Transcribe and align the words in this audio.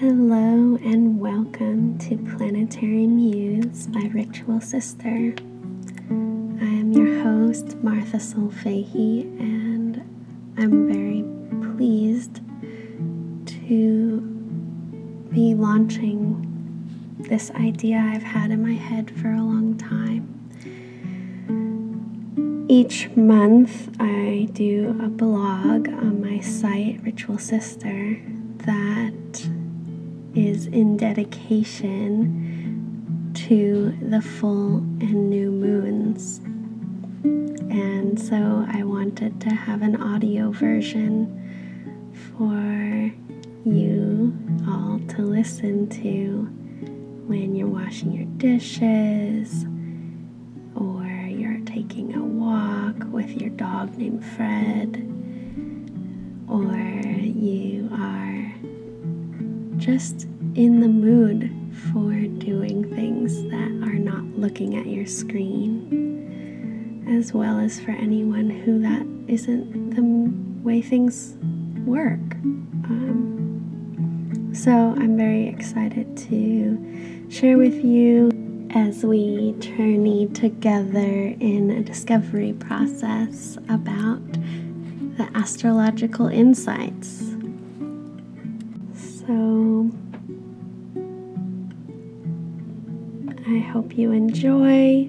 Hello 0.00 0.78
and 0.84 1.18
welcome 1.18 1.98
to 1.98 2.16
Planetary 2.36 3.08
Muse 3.08 3.88
by 3.88 4.08
Ritual 4.14 4.60
Sister. 4.60 5.34
I 6.08 6.70
am 6.70 6.92
your 6.92 7.20
host, 7.24 7.76
Martha 7.82 8.18
Solfahi, 8.18 9.22
and 9.40 10.00
I'm 10.56 10.86
very 10.86 11.24
pleased 11.74 12.40
to 13.66 14.20
be 15.32 15.56
launching 15.56 16.44
this 17.18 17.50
idea 17.50 17.98
I've 17.98 18.22
had 18.22 18.52
in 18.52 18.62
my 18.62 18.74
head 18.74 19.10
for 19.10 19.32
a 19.32 19.42
long 19.42 19.76
time. 19.78 20.28
Each 22.68 23.10
month, 23.16 23.90
I 23.98 24.48
do 24.52 24.96
a 25.02 25.08
blog 25.08 25.88
on 25.88 26.20
my 26.20 26.38
site, 26.38 27.00
Ritual 27.02 27.38
Sister, 27.38 28.22
that 28.58 29.48
is 30.38 30.66
in 30.68 30.96
dedication 30.96 32.22
to 33.34 33.90
the 34.02 34.22
full 34.22 34.76
and 35.00 35.28
new 35.28 35.50
moons. 35.50 36.38
And 37.74 38.20
so 38.20 38.64
I 38.68 38.84
wanted 38.84 39.40
to 39.40 39.50
have 39.50 39.82
an 39.82 40.00
audio 40.00 40.52
version 40.52 41.34
for 42.12 43.12
you 43.68 44.32
all 44.68 45.00
to 45.08 45.22
listen 45.22 45.88
to 45.88 46.48
when 47.26 47.56
you're 47.56 47.66
washing 47.66 48.12
your 48.12 48.26
dishes 48.36 49.64
or 50.76 51.04
you're 51.04 51.60
taking 51.66 52.14
a 52.14 52.22
walk 52.22 52.94
with 53.12 53.30
your 53.40 53.50
dog 53.50 53.98
named 53.98 54.24
Fred 54.24 55.04
or 56.48 56.76
you 56.76 57.88
are 57.92 58.47
just 59.88 60.24
in 60.54 60.80
the 60.80 60.88
mood 60.88 61.50
for 61.90 62.12
doing 62.44 62.94
things 62.94 63.42
that 63.44 63.88
are 63.88 63.98
not 63.98 64.22
looking 64.38 64.76
at 64.76 64.84
your 64.84 65.06
screen, 65.06 67.08
as 67.18 67.32
well 67.32 67.58
as 67.58 67.80
for 67.80 67.92
anyone 67.92 68.50
who 68.50 68.78
that 68.80 69.06
isn't 69.32 69.96
the 69.96 70.02
way 70.62 70.82
things 70.82 71.38
work. 71.86 72.20
Um, 72.84 74.50
so 74.52 74.70
I'm 74.70 75.16
very 75.16 75.48
excited 75.48 76.14
to 76.18 77.26
share 77.30 77.56
with 77.56 77.82
you 77.82 78.30
as 78.74 79.06
we 79.06 79.54
journey 79.58 80.26
together 80.34 81.34
in 81.40 81.70
a 81.70 81.82
discovery 81.82 82.52
process 82.52 83.56
about 83.70 84.32
the 85.16 85.30
astrological 85.34 86.26
insights 86.26 87.28
so 89.28 89.34
I 93.46 93.58
hope 93.58 93.96
you 93.96 94.12
enjoy 94.12 95.08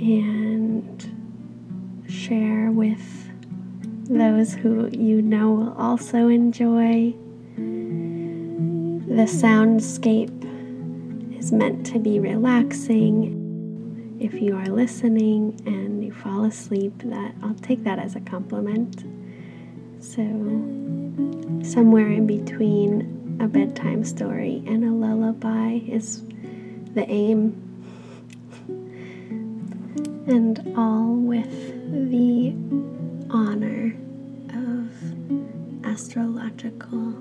and 0.00 2.04
share 2.08 2.70
with 2.70 3.02
those 4.08 4.54
who 4.54 4.88
you 4.92 5.22
know 5.22 5.52
will 5.52 5.74
also 5.78 6.28
enjoy. 6.28 7.14
The 7.56 9.22
soundscape 9.22 11.38
is 11.38 11.52
meant 11.52 11.86
to 11.86 11.98
be 11.98 12.18
relaxing. 12.18 13.40
If 14.20 14.42
you 14.42 14.56
are 14.56 14.66
listening 14.66 15.60
and 15.64 16.04
you 16.04 16.12
fall 16.12 16.44
asleep, 16.44 16.92
that 17.04 17.34
I'll 17.42 17.54
take 17.54 17.84
that 17.84 17.98
as 17.98 18.16
a 18.16 18.20
compliment. 18.20 19.04
So 20.00 20.22
somewhere 21.62 22.08
in 22.08 22.26
between 22.26 23.23
a 23.44 23.46
bedtime 23.46 24.02
story 24.02 24.62
and 24.66 24.82
a 24.82 24.90
lullaby 24.90 25.78
is 25.86 26.24
the 26.94 27.04
aim. 27.10 27.60
And 30.26 30.72
all 30.78 31.14
with 31.14 31.50
the 32.10 32.54
honor 33.28 33.94
of 34.48 35.84
astrological 35.84 37.12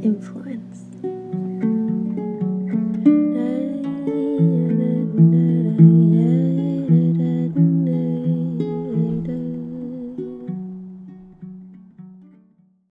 influence. 0.00 0.85